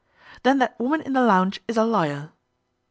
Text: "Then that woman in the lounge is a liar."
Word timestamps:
"Then 0.43 0.57
that 0.57 0.79
woman 0.79 1.01
in 1.01 1.13
the 1.13 1.21
lounge 1.21 1.59
is 1.67 1.77
a 1.77 1.83
liar." 1.83 2.31